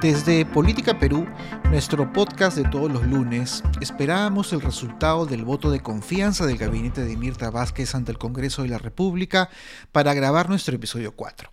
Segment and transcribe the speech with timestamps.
[0.00, 1.26] Desde Política Perú,
[1.70, 7.02] nuestro podcast de todos los lunes, esperábamos el resultado del voto de confianza del gabinete
[7.02, 9.48] de Mirta Vázquez ante el Congreso de la República
[9.92, 11.50] para grabar nuestro episodio 4.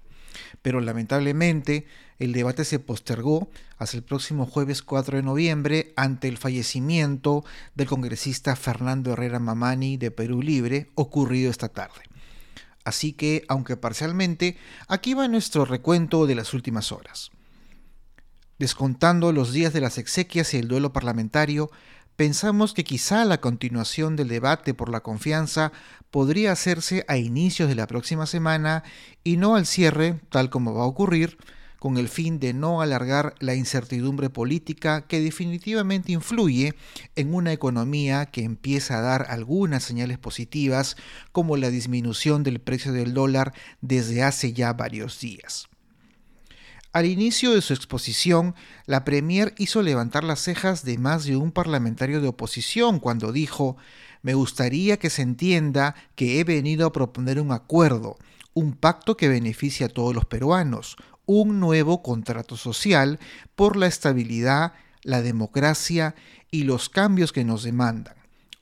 [0.62, 1.88] Pero lamentablemente,
[2.20, 7.88] el debate se postergó hasta el próximo jueves 4 de noviembre ante el fallecimiento del
[7.88, 12.02] congresista Fernando Herrera Mamani de Perú Libre, ocurrido esta tarde.
[12.84, 14.58] Así que, aunque parcialmente,
[14.90, 17.32] aquí va nuestro recuento de las últimas horas.
[18.64, 21.70] Descontando los días de las exequias y el duelo parlamentario,
[22.16, 25.74] pensamos que quizá la continuación del debate por la confianza
[26.12, 28.86] podría hacerse a inicios de la próxima semana
[29.22, 31.38] y no al cierre, tal como va a ocurrir,
[31.78, 36.74] con el fin de no alargar la incertidumbre política que definitivamente influye
[37.18, 40.96] en una economía que empieza a dar algunas señales positivas,
[41.34, 45.68] como la disminución del precio del dólar desde hace ya varios días.
[46.94, 48.54] Al inicio de su exposición,
[48.86, 53.78] la Premier hizo levantar las cejas de más de un parlamentario de oposición cuando dijo,
[54.22, 58.18] me gustaría que se entienda que he venido a proponer un acuerdo,
[58.54, 63.20] un pacto que beneficie a todos los peruanos, un nuevo contrato social
[63.56, 66.14] por la estabilidad, la democracia
[66.52, 68.14] y los cambios que nos demandan,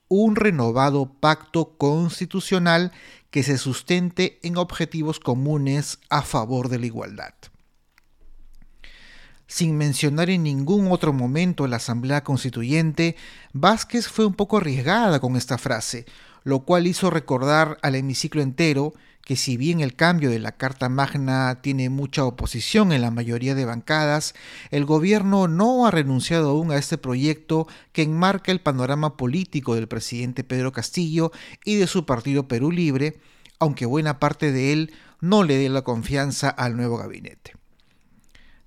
[0.08, 2.94] un renovado pacto constitucional
[3.30, 7.34] que se sustente en objetivos comunes a favor de la igualdad
[9.52, 13.18] sin mencionar en ningún otro momento la Asamblea Constituyente,
[13.52, 16.06] Vázquez fue un poco arriesgada con esta frase,
[16.46, 18.94] lo cual hizo recordar al hemiciclo entero
[19.26, 23.54] que si bien el cambio de la Carta Magna tiene mucha oposición en la mayoría
[23.54, 24.36] de bancadas,
[24.70, 29.90] el gobierno no ha renunciado aún a este proyecto que enmarca el panorama político del
[29.90, 31.34] presidente Pedro Castillo
[31.66, 33.20] y de su partido Perú Libre,
[33.60, 37.61] aunque buena parte de él no le dé la confianza al nuevo gabinete.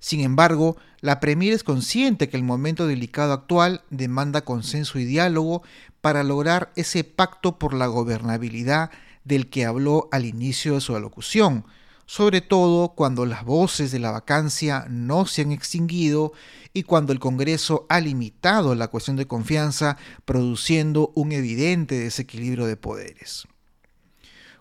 [0.05, 5.63] Sin embargo, la Premier es consciente que el momento delicado actual demanda consenso y diálogo
[5.99, 8.91] para lograr ese pacto por la gobernabilidad
[9.23, 11.65] del que habló al inicio de su alocución,
[12.05, 16.33] sobre todo cuando las voces de la vacancia no se han extinguido
[16.71, 22.77] y cuando el Congreso ha limitado la cuestión de confianza, produciendo un evidente desequilibrio de
[22.77, 23.47] poderes.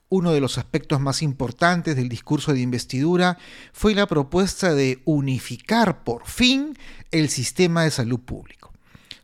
[0.08, 3.38] Uno de los aspectos más importantes del discurso de investidura
[3.72, 6.78] fue la propuesta de unificar por fin
[7.10, 8.72] el sistema de salud público.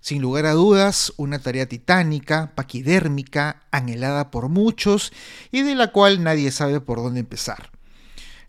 [0.01, 5.13] Sin lugar a dudas, una tarea titánica, paquidérmica, anhelada por muchos
[5.53, 7.71] y de la cual nadie sabe por dónde empezar.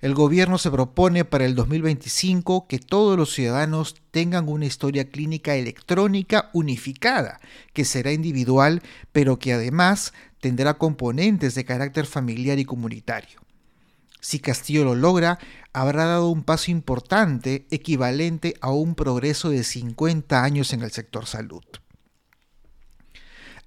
[0.02, 5.56] El gobierno se propone para el 2025 que todos los ciudadanos tengan una historia clínica
[5.56, 7.40] electrónica unificada,
[7.74, 8.81] que será individual,
[9.12, 13.40] pero que además tendrá componentes de carácter familiar y comunitario.
[14.19, 15.40] Si Castillo lo logra,
[15.72, 21.25] habrá dado un paso importante equivalente a un progreso de 50 años en el sector
[21.25, 21.63] salud.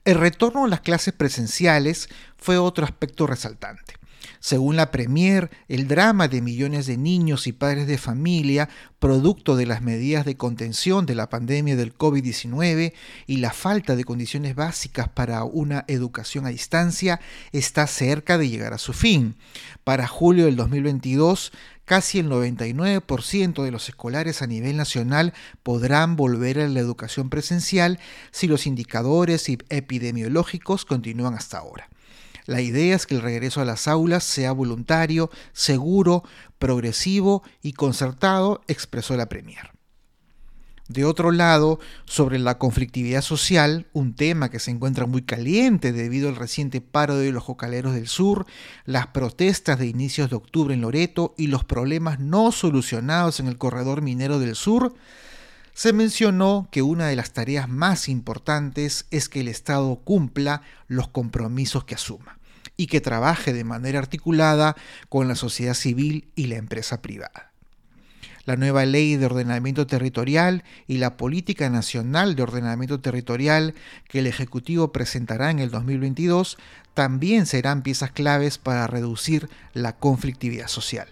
[0.05, 3.95] El retorno a las clases presenciales fue otro aspecto resaltante.
[4.44, 8.69] Según la Premier, el drama de millones de niños y padres de familia,
[8.99, 12.93] producto de las medidas de contención de la pandemia del COVID-19
[13.27, 17.21] y la falta de condiciones básicas para una educación a distancia,
[17.53, 19.37] está cerca de llegar a su fin.
[19.82, 21.50] Para julio del 2022,
[21.87, 25.32] casi el 99% de los escolares a nivel nacional
[25.62, 27.99] podrán volver a la educación presencial
[28.31, 31.88] si los indicadores epidemiológicos continúan hasta ahora.
[32.47, 36.25] La idea es que el regreso a las aulas sea voluntario, seguro,
[36.59, 39.75] progresivo y concertado, expresó la Premier.
[40.87, 46.28] De otro lado, sobre la conflictividad social, un tema que se encuentra muy caliente debido
[46.28, 48.44] al reciente paro de los jocaleros del sur,
[48.84, 53.56] las protestas de inicios de octubre en Loreto y los problemas no solucionados en el
[53.56, 54.94] corredor minero del sur,
[55.75, 61.09] se mencionó que una de las tareas más importantes es que el Estado cumpla los
[61.09, 62.38] compromisos que asuma
[62.76, 64.76] y que trabaje de manera articulada
[65.09, 67.50] con la sociedad civil y la empresa privada.
[68.47, 73.75] La nueva ley de ordenamiento territorial y la política nacional de ordenamiento territorial
[74.09, 76.59] que el Ejecutivo presentará en el 2022
[76.93, 81.09] también serán piezas claves para reducir la conflictividad social.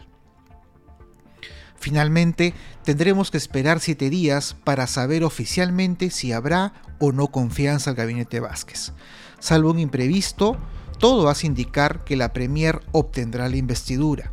[1.83, 7.97] Finalmente, tendremos que esperar siete días para saber oficialmente si habrá o no confianza al
[7.97, 8.93] gabinete Vázquez.
[9.41, 10.57] Salvo un imprevisto,
[11.01, 14.31] todo hace indicar que la Premier obtendrá la investidura.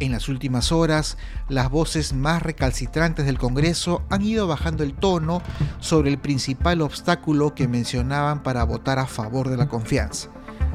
[0.00, 1.16] En las últimas horas,
[1.48, 5.40] las voces más recalcitrantes del Congreso han ido bajando el tono
[5.80, 10.28] sobre el principal obstáculo que mencionaban para votar a favor de la confianza,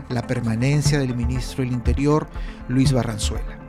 [0.10, 2.28] la permanencia del ministro del Interior,
[2.70, 3.60] Luis Barranzuela.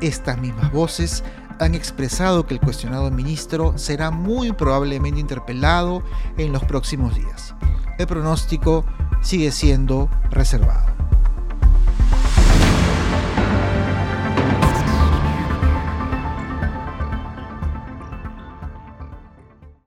[0.00, 1.22] Estas mismas voces
[1.58, 6.02] han expresado que el cuestionado ministro será muy probablemente interpelado
[6.36, 7.54] en los próximos días.
[7.98, 8.84] El pronóstico
[9.22, 10.93] sigue siendo reservado.